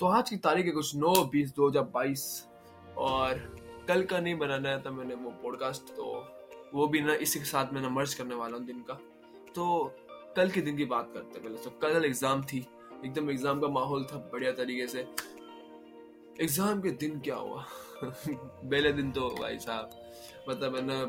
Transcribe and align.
तो 0.00 0.06
आज 0.06 0.30
की 0.30 0.36
तारीख 0.36 0.66
है 0.66 0.72
कुछ 0.72 0.94
नौ, 0.96 1.12
बीस, 1.24 1.54
दो 1.56 1.68
हज़ार 1.68 1.84
बाईस। 1.84 2.22
और 2.96 3.38
कल 3.88 4.02
का 4.04 4.18
नहीं 4.20 4.34
बनाना 4.38 4.68
है 4.68 4.80
था 4.82 4.90
मैंने 4.90 5.14
वो 5.14 5.30
पॉडकास्ट 5.42 5.94
तो 5.96 6.04
वो 6.74 6.86
भी 6.86 7.00
ना 7.00 7.14
इसी 7.14 7.38
के 7.38 7.44
साथ 7.44 7.72
मैं 7.72 7.80
ना 7.82 7.88
मर्ज 7.88 8.14
करने 8.14 8.34
वाला 8.34 8.56
हूँ 8.56 8.66
दिन 8.66 8.80
का। 8.80 8.94
तो 9.54 9.94
कल 10.36 10.50
के 10.50 10.60
दिन 10.60 10.76
की 10.76 10.84
बात 10.84 11.10
करते 11.14 11.38
हैं 11.38 11.42
पहले 11.44 11.62
तो। 11.64 11.70
कल 11.82 12.04
एग्ज़ाम 12.04 12.42
थी, 12.42 12.58
एकदम 13.04 13.30
एग्ज़ाम 13.30 13.60
का 13.60 13.68
माहौल 13.68 14.04
था 14.04 14.18
बढ़िया 14.32 14.52
तरीके 14.52 14.86
से। 14.86 15.06
एग्ज़ाम 16.40 16.80
के 16.80 16.90
दिन 16.90 17.18
क्या 17.20 17.36
हुआ? 17.36 17.64
पहले 18.04 18.92
दिन 18.92 19.10
तो 19.12 19.28
भाई 19.40 19.58
साहब 19.58 19.90
मतलब 20.50 20.76
है 20.76 20.82
ना 20.82 21.00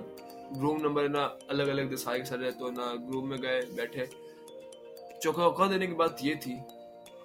रूम 0.62 0.82
नंबर 0.82 1.10
ना 1.10 1.24
अलग 1.50 1.68
अलग 1.68 1.90
के 1.90 1.98
सर 1.98 2.50
तो 2.52 2.72
ना 2.72 2.92
रूम 3.12 3.30
में 3.30 3.40
गए, 3.42 3.62
बैठे। 3.62 4.10
चौका 5.22 5.68
देने 5.68 5.88
की 5.88 5.94
बात 5.94 6.18
ये 6.24 6.36
थी 6.36 6.60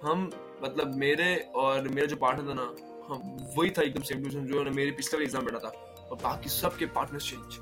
हम 0.03 0.29
मतलब 0.63 0.95
मेरे 0.97 1.35
और 1.55 1.87
मेरा 1.89 2.07
जो 2.07 2.15
पार्टनर 2.17 2.49
था 2.49 2.53
ना, 2.53 2.63
हम 3.07 3.37
वही 3.57 3.69
था 3.69 3.81
एकदम 3.81 4.01
सेम 4.03 4.23
टू 4.23 4.29
जो 4.29 4.63
मेरे 4.71 4.91
पिछले 4.91 5.17
वाले 5.17 5.25
एग्ज़ाम 5.25 5.45
बैठा 5.45 5.59
था। 5.59 5.71
और 6.03 6.17
बाकी 6.23 6.49
सबके 6.49 6.85
पार्टनर्स 6.95 7.29
चेंज 7.29 7.57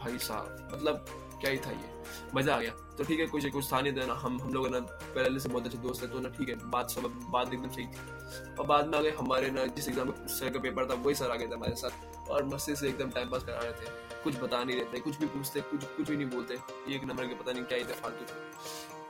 भाई 0.00 0.18
साहब 0.20 0.70
मतलब 0.72 1.04
क्या 1.40 1.50
ही 1.50 1.58
था 1.58 1.70
ये? 1.70 1.92
मज़ा 2.34 2.54
आ 2.54 2.60
गया। 2.60 2.70
तो 2.98 3.04
ठीक 3.04 3.20
है, 3.20 3.26
कुछ 3.26 3.46
कुछ 3.52 3.72
था 3.72 3.80
नहीं 3.80 3.92
देना 3.92 4.14
हम 4.14 4.40
हम 4.42 4.52
लोग 4.54 4.68
ना 4.68 4.80
पहले 4.80 5.40
से 5.40 5.48
बहुत 5.48 5.66
अच्छे 5.66 5.78
दोस्त 5.78 6.02
है 6.02 6.08
तो 6.10 6.20
ना 6.20 6.28
ठीक 6.28 6.48
है, 6.48 6.54
बात 6.70 6.90
सब, 6.90 7.02
बात 7.30 7.52
एकदम 7.54 7.68
सही 7.70 7.86
थी। 7.86 8.56
और 8.58 8.66
बाद 8.66 8.88
में 8.88 8.98
आ 8.98 9.00
गए 9.02 9.10
हमारे 9.18 9.50
ना, 9.50 9.64
जिस 9.68 9.88
एग्ज़ाम 9.88 10.12
सर 10.28 10.50
का 10.50 10.60
पेपर 10.60 10.88
था, 10.90 10.94
वही 10.96 11.14
सर 11.14 11.30
आ 11.30 11.36
गए 11.36 11.46
थे 11.46 11.54
हमारे 11.54 11.74
साथ। 11.76 12.28
और 12.30 12.44
मस्ती 12.44 12.76
से 12.76 12.88
एकदम 12.88 13.10
टाइम 13.10 13.30
पास 13.30 13.44
करा 13.44 13.58
रहे 13.58 13.72
थे। 13.72 14.22
कुछ 14.24 14.36
बता 14.40 14.62
नहीं 14.64 14.76
रहते 14.76 15.00
कुछ 15.00 15.18
भी 15.18 15.26
पूछते, 15.28 15.60
कुछ 15.62 15.84
कुछ 15.86 16.08
भी 16.08 16.16
नहीं 16.16 16.28
बोलते। 16.28 16.54
एक 16.94 17.04
नंबर 17.04 17.26
के 17.26 17.34
पता 17.34 17.52
नहीं 17.52 17.64
क्या 17.64 17.78
ही 17.78 17.84
था, 17.84 18.00
फालतू 18.02 18.24
थे 18.24 19.02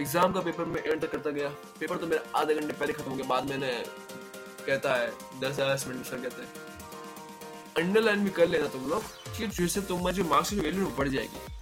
एग्ज़ाम 0.00 0.32
का 0.32 0.40
पेपर 0.40 0.64
में 0.64 0.82
एंड 0.82 1.00
तक 1.00 1.10
करता 1.10 1.30
गया। 1.30 1.48
पेपर 1.80 1.96
तो 1.96 2.06
मेरा 2.06 2.38
आधे 2.40 2.54
घंटे 2.54 2.72
पहले 2.72 2.92
खत्म 2.92 3.10
हो 3.10 3.16
गया 3.16 3.26
बाद 3.28 3.50
मैंने 3.50 3.72
कहता 4.66 4.94
है, 4.94 5.10
दस 5.40 5.56
दस 5.56 5.84
मिनट 5.88 6.06
सर 6.06 6.20
कहते 6.20 6.42
हैं। 6.42 6.48
अंडरलाइन 7.78 8.24
भी 8.24 8.30
कर 8.30 8.46
लेना 8.48 8.66
तुम 8.68 8.88
लोग, 8.90 9.02
कि 9.36 9.46
जैसे 9.48 9.80
तुम्हारी 9.82 10.16
जो 10.16 10.24
मार्क्स 10.24 10.50
की 10.50 10.56
वैल्यू 10.58 10.86
बढ़ 10.98 11.08
जाएगी। 11.08 11.52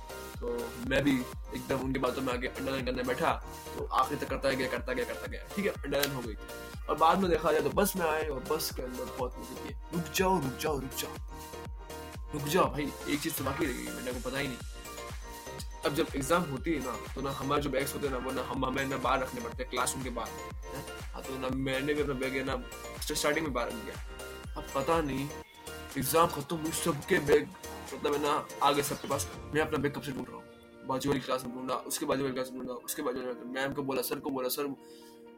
तो 0.41 0.57
मैं 0.89 1.03
भी 1.05 1.13
एकदम 1.13 1.85
उनकी 1.85 1.99
बातों 2.01 2.23
में 2.23 2.33
आगे 2.33 2.47
अंडरलाइन 2.49 2.85
करने 2.87 3.03
बैठा 3.05 3.33
तो 3.77 3.85
आखिर 3.95 4.19
तक 4.19 4.29
करता 4.31 4.51
गया 4.51 4.69
करता 4.69 4.93
गया 4.93 5.05
करता 5.05 5.27
गया। 5.27 5.41
ठीक 5.55 5.67
है 5.67 5.73
अंडरलाइन 5.73 6.15
हो 6.15 6.23
गई। 6.23 6.37
और 6.89 6.97
बाद 6.99 7.19
में 7.19 7.31
देखा 7.31 7.53
जाए 7.53 7.61
तो 7.61 7.71
बस 7.73 7.93
में 7.97 8.07
आए 8.07 8.27
और 8.27 8.45
बस 8.51 8.71
के 8.77 8.83
अंदर 8.83 9.15
बहुत 9.19 9.37
मज़े 9.39 9.63
किए। 9.63 9.77
रुक 9.95 10.13
जाओ 10.15 10.39
रुक 10.39 10.57
जाओ 10.61 10.79
रुक 10.79 10.95
जाओ। 11.01 11.15
रुक 12.33 12.49
जाओ 12.49 12.71
भाई, 12.73 12.91
एक 13.09 13.21
चीज़ 13.21 13.35
तो 13.35 13.45
बाकी 13.45 13.67
रह 13.67 13.73
गई 13.73 13.97
मैंने 13.97 14.13
को 14.13 14.29
पता 14.29 14.39
ही 14.39 14.49
नहीं। 14.49 14.57
अब 15.87 15.95
जब 15.95 16.07
एग्ज़ाम 16.17 16.43
होती 16.51 16.73
है 16.73 16.81
ना 16.85 16.93
तो 17.15 17.21
ना 17.23 17.31
हमारे 17.33 17.63
जो 17.63 17.71
बैग्स 17.71 17.95
होते 17.95 18.07
हैं 18.07 18.15
ना, 18.15 18.19
वो 18.19 18.33
ना 18.33 18.43
हम 18.49 18.65
हमें 18.65 18.85
ना 18.87 18.97
बाहर 18.99 19.21
रखने 19.21 19.41
पड़ते 19.41 19.63
हैं 19.63 19.71
क्लासरूम 19.71 20.05
के 20.05 20.11
बाहर 20.11 20.31
हाँ 21.15 21.23
तो 21.23 21.39
ना 21.39 21.49
मैंने 21.61 21.95
भी 21.95 22.03
अपना 22.03 22.15
बैग 22.21 22.35
है 22.35 22.45
ना 22.45 22.63
स्टार्टिंग 23.03 23.47
में 23.47 23.55
बाहर 23.55 23.69
रख 23.69 23.75
दिया। 23.75 23.95
अब 24.57 24.65
पता 24.75 25.01
नहीं 25.01 25.27
एग्ज़ाम 25.99 26.29
खत्म 26.29 26.57
हुई, 26.57 26.71
सबके 26.73 27.19
बैग 27.21 27.49
मतलब 27.95 28.15
ना, 28.23 28.33
आगे 28.63 28.83
सबके 28.83 29.09
पास, 29.09 29.29
मैं 29.55 29.61
अपना 29.61 29.79
बैग 29.79 29.93
कब 29.95 30.03
से 30.03 30.13
ढूंढ 30.13 30.29
रहा 30.29 30.37
हूँ। 30.37 30.87
बाजू 30.87 31.11
वाली 31.11 31.21
क्लास 31.21 31.45
में 31.45 31.55
ढूंढा, 31.55 31.75
उसके 31.75 32.07
बाजू 32.07 32.23
वाली 32.23 32.35
क्लास 32.35 32.51
में 32.53 32.61
ढूंढा, 32.61 32.75
उसके 32.85 33.03
बाजू 33.03 33.21
वाली 33.21 33.51
मैम 33.51 33.73
को 33.75 33.83
बोला 33.83 34.03
सर 34.03 34.19
को 34.19 34.31
बोला 34.31 34.49
सर 34.49 34.75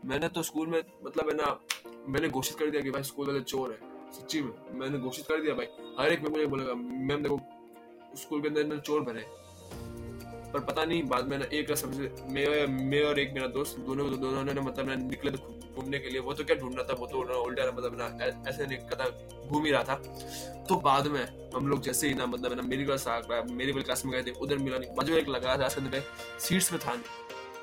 मैंने 0.05 0.29
तो 0.29 0.43
स्कूल 0.43 0.67
में 0.69 0.83
मतलब 1.05 1.29
है 1.29 1.37
ना, 1.37 1.59
मैंने 2.09 2.29
घोषित 2.29 2.59
कर 2.59 2.71
दिया 2.71 2.83
कि 2.83 2.91
भाई 2.91 3.03
स्कूल 3.03 3.27
वाले 3.27 3.41
चोर 3.43 3.71
है, 3.73 3.79
सच्ची 4.13 4.41
में। 4.43 4.53
मैंने 4.81 4.99
घोषित 4.99 5.27
कर 5.29 5.41
दिया 5.43 5.55
भाई। 5.55 5.67
हर 5.99 6.13
एक 6.13 6.23
में 6.23 6.31
मुझे 6.31 6.47
बोलेगा 6.47 6.75
मैम 6.75 7.23
देखो 7.23 7.41
स्कूल 8.17 8.43
के 8.43 8.49
अंदर 8.49 8.79
चोर 8.79 9.01
भरे 9.03 9.27
पर 10.55 10.61
पता 10.63 10.85
नहीं, 10.85 11.03
बाद 11.05 11.29
में 11.29 11.37
ना 11.39 11.45
एक 11.53 11.71
सबसे 11.77 12.09
मैं 12.31 12.67
मैं 12.87 13.03
और 13.05 13.19
एक 13.19 13.33
मेरा 13.35 13.47
दोस्त, 13.55 13.79
दोनों 13.87 14.05
दोनों 14.21 14.43
ने 14.45 14.61
मतलब 14.61 14.89
ना 14.89 14.95
निकले 14.97 15.31
थे 15.31 15.39
घूमने 15.75 15.99
के 15.99 16.11
लिए, 16.11 16.21
वो 16.21 16.33
तो 16.33 16.45
क्या 16.45 16.57
ढूंढ 16.57 16.75
रहा 16.75 16.85
था, 16.85 16.95
वो 16.95 17.07
तो 17.07 17.43
उल्टा 17.43 17.65
मतलब 17.71 17.97
ना 17.99 18.07
ऐसे 18.49 18.67
नहीं 18.67 18.79
कथा 18.89 19.09
घूम 19.49 19.65
ही 19.65 19.71
रहा 19.71 19.83
था। 19.85 19.95
तो 20.69 20.77
बाद 20.81 21.07
में 21.07 21.51
हम 21.55 21.67
लोग 21.69 21.83
जैसे 21.83 22.09
ही 22.09 22.15
ना 22.15 22.27
मतलब 22.27 22.53
ना 22.53 22.63
मेरी 22.65 22.85
क्लास 22.85 23.07
आ 23.09 23.19
मेरी 23.51 23.73
वाली 23.73 23.83
क्लास 23.83 24.05
में 24.05 24.13
गए 24.13 24.23
थे, 24.23 24.37
उधर 24.39 24.59
मिला 24.59 24.79
नहीं 24.79 24.95
बाजू 24.97 25.17
एक 25.17 25.29
लगा 25.29 25.57
था 25.59 25.67
ऐसे 25.67 26.03
सीट्स 26.47 26.73
में 26.73 26.81
था 26.81 26.95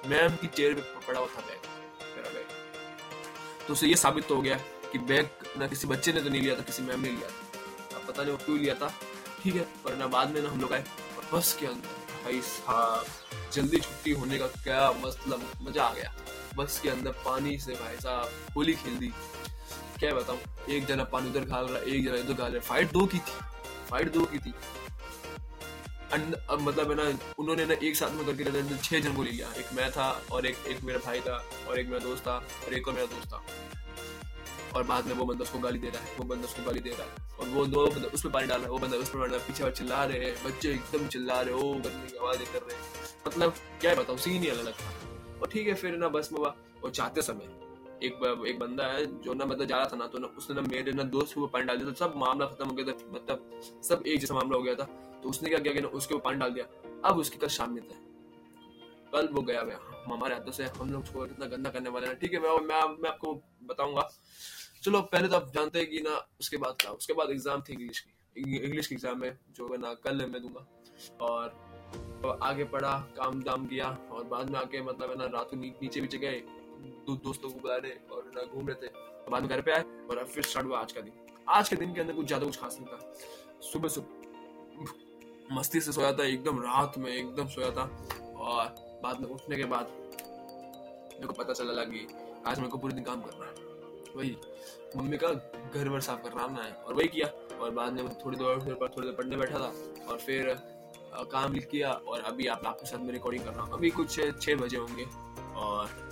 मैम 0.07 0.35
की 0.35 0.47
चेयर 0.49 0.73
पे 0.73 0.81
पड़ा 1.07 1.19
हुआ 1.19 1.27
था 1.27 1.41
बैग, 1.47 1.61
मेरा 2.15 2.29
बैग। 2.29 2.47
तो 3.67 3.73
उसे 3.73 3.87
ये 3.87 3.95
साबित 3.97 4.27
तो 4.27 4.35
हो 4.35 4.41
गया 4.41 4.59
कि 4.91 4.97
बैग 5.07 5.25
ना 5.59 5.67
किसी 5.67 5.87
बच्चे 5.87 6.13
ने 6.13 6.21
तो 6.21 6.29
नहीं 6.29 6.41
लिया 6.41 6.55
था, 6.55 6.61
किसी 6.63 6.83
मैम 6.83 7.01
ने 7.01 7.09
लिया 7.09 7.29
था। 7.29 8.05
पता 8.07 8.23
नहीं 8.23 8.31
वो 8.31 8.39
क्यों 8.45 8.59
लिया 8.59 8.75
था, 8.75 8.93
ठीक 9.43 9.55
है, 9.55 9.65
पर 9.83 9.95
ना 9.97 10.07
बाद 10.09 10.33
में 10.33 10.41
ना 10.41 10.49
हम 10.49 10.61
लोग 10.61 10.73
आए, 10.73 10.83
बस 11.33 11.57
के 11.59 11.65
अंदर। 11.65 12.00
भाई 12.23 12.41
साहब, 12.41 13.05
जल्दी 13.53 13.79
छुट्टी 13.79 14.11
होने 14.11 14.37
का 14.37 14.47
क्या 14.47 14.91
मतलब? 14.91 15.47
मज़ा 15.61 15.83
आ 15.83 15.93
गया। 15.93 16.13
बस 16.57 16.79
के 16.79 16.89
अंदर 16.89 17.11
पानी 17.11 17.57
से 17.57 17.73
भाई 17.73 17.95
साहब, 17.95 18.29
होली 18.55 18.73
खेल 18.73 18.97
दी। 18.97 19.13
क्या 19.99 20.13
बताऊँ? 20.13 20.39
एक 20.69 20.85
जना 20.85 21.03
पानी 21.03 21.29
उधर 21.29 21.45
घाल 21.45 21.65
रहा, 21.65 21.81
एक 21.83 22.05
जना 22.05 22.15
इधर 22.15 22.33
घाल 22.33 22.51
रहा। 22.51 22.61
फाइट 22.61 22.91
दो 22.91 23.05
की 23.05 23.17
थी। 23.17 23.39
फाइट 23.89 24.11
दो 24.13 24.25
की 24.25 24.37
थी। 24.37 24.53
अब 26.13 26.59
मतलब 26.61 26.89
है 26.91 26.95
ना, 26.95 27.19
उन्होंने 27.39 27.65
ना 27.65 27.73
एक 27.83 27.95
साथ 27.95 28.11
में 28.11 28.25
करके 28.25 28.77
छह 28.77 28.99
जन 28.99 29.13
को 29.13 29.23
ले 29.23 29.31
लिया। 29.31 29.51
एक 29.57 29.73
मैं 29.73 29.91
था, 29.91 30.21
और 30.31 30.45
एक 30.45 30.57
एक 30.67 30.83
मेरा 30.83 30.99
भाई 30.99 31.19
था, 31.19 31.45
और 31.67 31.79
एक 31.79 31.87
मेरा 31.87 31.99
दोस्त 31.99 32.23
था, 32.23 32.35
और 32.65 32.73
एक 32.73 32.87
और 32.87 32.93
मेरा 32.93 33.05
दोस्त 33.05 33.27
था। 33.27 33.43
और 34.75 34.83
बाद 34.83 35.05
में 35.07 35.13
वो 35.13 35.25
बंदा 35.25 35.43
उसको 35.43 35.59
गाली 35.59 35.79
दे 35.79 35.89
रहा 35.89 36.03
है 36.03 36.15
वो 36.17 36.25
बंदा 36.25 36.47
उसको 36.47 36.63
गाली 36.63 36.79
दे 36.79 36.89
रहा 36.89 37.03
है। 37.03 37.37
और 37.39 37.47
वो 37.49 37.65
दो 37.67 37.85
बंदा 37.87 38.07
उस 38.09 38.23
पर 38.23 38.29
पानी 38.29 38.47
डाल 38.47 38.57
रहा 38.57 38.65
है 38.65 38.71
वो 38.71 38.79
बंदा 38.79 38.97
उस 38.97 39.09
पर 39.09 39.19
पानी 39.19 39.37
पीछे 39.47 39.71
चिल्ला 39.71 40.03
रहे 40.03 40.19
हैं 40.19 40.35
बच्चे 40.45 40.71
एकदम 40.71 41.07
चिल्ला 41.07 41.41
रहे 41.41 41.53
हो 41.53 41.71
गंदे 41.73 42.07
की 42.07 42.17
आवाज़ें 42.17 42.45
कर 42.45 42.59
रहे 42.59 42.75
हैं। 42.75 42.83
मतलब 43.27 43.53
क्या 43.81 43.95
बताऊँ 43.95 44.17
सीन 44.19 44.41
ही 44.41 44.49
अलग 44.49 44.73
था 44.73 44.93
और 45.41 45.47
ठीक 45.47 45.67
है 45.67 45.73
फिर 45.75 45.97
ना 45.97 46.09
बस 46.09 46.29
में 46.33 46.39
और 46.41 46.89
चाहते 46.91 47.21
समय 47.21 47.59
एक 48.05 48.13
एक 48.47 48.59
बंदा 48.59 48.85
है 48.85 49.05
जो 49.21 49.33
ना 49.33 49.45
मतलब 49.45 49.65
जा 49.67 49.77
रहा 49.77 49.85
था 49.85 49.95
ना 49.95 50.05
तो 50.07 50.19
ना 50.19 50.27
उसने 50.37 50.55
ना 50.55 50.61
मेरे 50.61 50.91
ना 50.91 51.03
दोस्त 51.15 51.33
को 51.35 51.47
पानी 51.47 51.65
डाल 51.65 51.77
दिया 51.77 51.89
तो 51.89 51.95
सब 51.95 52.13
मामला 52.17 52.45
खत्म 52.45 52.67
हो 52.69 52.75
गया 52.75 52.85
था 52.91 53.11
मतलब 53.11 53.81
सब 53.83 54.03
एक 54.07 54.19
जैसा 54.19 54.35
मामला 54.35 54.57
हो 54.57 54.63
गया 54.63 54.75
था। 54.75 54.83
तो 55.23 55.29
उसने 55.29 55.49
क्या 55.49 55.59
किया 55.59 55.73
कि 55.73 55.81
ना 55.81 55.87
उसके 55.89 56.15
ऊपर 56.15 56.23
पानी 56.23 56.39
डाल 56.39 56.51
दिया। 56.51 56.65
अब 57.05 57.17
उसकी 57.17 57.37
कल 57.37 57.47
शाम 57.49 57.73
में 57.73 57.83
था। 57.83 57.95
कल 59.11 59.27
वो 59.33 59.41
गया 59.41 59.61
हुआ 59.61 59.75
हमारे 60.05 60.35
हाथों 60.35 60.51
से 60.51 60.65
हम 60.77 60.91
लोग 60.91 61.03
उसको 61.03 61.25
इतना 61.25 61.45
गंदा 61.47 61.69
करने 61.69 61.89
वाले 61.89 62.07
हैं। 62.07 62.17
ठीक 62.19 62.33
है 62.33 62.39
मैं 62.39 62.49
मैं, 62.61 62.81
मैं 62.97 63.09
आपको 63.09 63.33
बताऊँगा। 63.63 64.09
चलो, 64.83 65.01
पहले 65.01 65.27
तो 65.27 65.35
आप 65.35 65.51
जानते 65.53 65.79
हैं 65.79 65.89
कि 65.89 65.99
ना, 65.99 66.15
उसके 66.39 66.57
बाद 66.57 66.75
क्या? 66.81 66.91
उसके 66.91 67.13
बाद 67.13 67.29
एग्ज़ाम 67.29 67.61
थी 67.61 67.73
इंग्लिश 67.73 67.99
की। 67.99 68.57
इंग्लिश 68.57 68.87
की 68.87 68.95
एग्ज़ाम 68.95 69.19
में, 69.19 69.37
जो 69.55 69.67
है 69.67 69.77
ना, 69.77 69.93
कल 69.93 70.25
मैं 70.25 70.41
दूँगा। 70.41 70.65
और 71.21 72.39
आगे 72.43 72.63
पढ़ा, 72.63 72.93
काम 73.17 73.41
दाम 73.43 73.65
किया, 73.67 73.89
और 74.11 74.23
बाद 74.23 74.49
में 74.49 74.59
आके 74.59 74.81
मतलब 74.81 75.09
है 75.09 75.17
ना, 75.17 75.25
रात 75.25 75.49
को 75.49 75.57
नीचे 75.57 76.01
नीचे 76.01 76.17
गए, 76.17 76.39
दो 77.07 77.15
दोस्तों 77.15 77.49
को 77.49 77.59
बुला 77.59 77.75
रहे 77.75 77.91
और 78.11 78.31
ना, 78.35 78.43
घूम 78.43 78.67
रहे 78.67 78.87
थे। 78.87 78.91
बाद 79.31 79.41
में 79.41 79.49
घर 79.49 79.61
पे 79.61 79.71
आए, 79.71 79.83
और 80.09 80.17
अब 80.17 80.27
फिर 80.27 80.43
स्टार्ट 80.43 80.67
हुआ 80.67 80.79
आज 80.79 80.91
का 80.91 81.01
दिन। 81.01 81.13
आज 81.49 81.69
के 81.69 81.75
दिन 81.75 81.93
के 81.93 82.01
अंदर 82.01 82.13
कुछ 82.13 82.27
ज़्यादा 82.27 82.45
कुछ 82.45 82.59
खास 82.59 82.77
नहीं 82.81 82.93
था। 82.93 83.13
सुबह 83.61 83.87
सुबह 83.87 85.55
मस्ती 85.55 85.81
से 85.81 85.91
सोया 85.91 86.11
था, 86.13 86.23
एकदम 86.23 86.59
रात 86.59 86.97
में, 86.97 87.11
एकदम 87.11 87.47
सोया 87.47 87.71
था। 87.71 87.83
और 88.35 88.75
बाद 89.03 89.19
में 89.21 89.27
उठने 89.27 89.57
के 89.57 89.65
बाद, 89.65 89.91
मेरे 91.11 91.27
को 91.27 91.33
पता 91.33 91.53
चला 91.53 91.73
लगी 91.73 92.07
आज 92.47 92.57
मेरे 92.57 92.69
को 92.69 92.77
पूरे 92.77 92.93
दिन 92.93 93.03
काम 93.03 93.21
करना 93.21 93.45
है। 93.45 93.69
वही, 94.15 94.35
मम्मी 94.97 95.17
का 95.17 95.27
घर 95.27 95.89
भर 95.89 95.99
साफ़ 96.01 96.21
करना 96.23 96.63
है 96.63 96.71
और 96.73 96.93
वही 96.93 97.07
किया, 97.07 97.27
और 97.57 97.71
बाद 97.71 97.93
में 97.93 98.09
थोड़ी 98.15 98.37
देर 98.37 98.59
देर 98.59 98.75
थोड़ी 98.75 99.07
देर 99.07 99.15
पढ़ने 99.15 99.37
बैठा 99.37 99.59
था, 99.59 99.73
और 100.07 100.17
फिर 100.17 100.55
काम 101.31 101.51
भी 101.53 101.59
किया, 101.61 101.91
और 101.91 102.21
अभी 102.21 102.47
आप 102.47 102.65
आपके 102.65 102.85
साथ 102.85 102.99
में 102.99 103.11
रिकॉर्डिंग 103.13 103.43
कर 103.45 103.51
रहा 103.51 103.63
हूँ। 103.63 103.73
अभी 103.73 103.89
कुछ 103.91 104.19
छः 104.41 104.55
बजे 104.55 104.77
होंगे, 104.77 105.05
और 105.55 106.09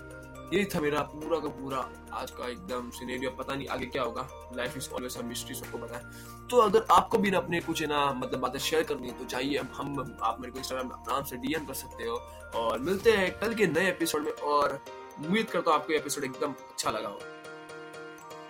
यही 0.53 0.65
था 0.65 0.79
मेरा 0.81 1.01
पूरा 1.03 1.39
का 1.39 1.49
पूरा 1.49 1.77
आज 2.13 2.31
का 2.31 2.47
एकदम 2.47 2.89
सिनेरियो 2.89 3.31
पता 3.31 3.55
नहीं 3.55 3.67
आगे 3.67 3.85
क्या 3.85 4.03
होगा। 4.03 4.27
Life 4.55 4.77
is 4.77 4.89
always 4.89 5.17
a 5.17 5.21
mystery 5.23 5.55
सबको 5.55 5.77
पता 5.77 5.97
है। 5.97 6.47
तो 6.49 6.57
अगर 6.57 6.85
आपको 6.91 7.17
भी 7.17 7.31
ना 7.31 7.37
अपने 7.37 7.59
कुछ 7.61 7.83
ना 7.83 8.05
मतलब 8.13 8.39
बातें 8.39 8.59
शेयर 8.59 8.83
करनी 8.83 9.09
है 9.09 9.17
तो 9.19 9.25
चाहिए 9.25 9.57
हम, 9.57 10.17
आप 10.21 10.39
मेरे 10.41 10.51
को 10.51 10.59
इंस्टाग्राम 10.59 10.91
आराम 10.91 11.23
से 11.23 11.37
डीएम 11.37 11.65
कर 11.65 11.73
सकते 11.75 12.03
हो, 12.03 12.15
और 12.55 12.79
मिलते 12.79 13.11
हैं 13.11 13.31
कल 13.39 13.53
के 13.53 13.67
नए 13.67 13.87
एपिसोड 13.89 14.23
में, 14.23 14.31
और 14.31 14.79
उम्मीद 15.19 15.45
करता 15.45 15.71
हूँ 15.71 15.79
आपको 15.79 15.93
एपिसोड 15.93 16.23
एकदम 16.23 16.53
अच्छा 16.69 16.91
लगा 16.91 17.07
हो। 17.07 17.19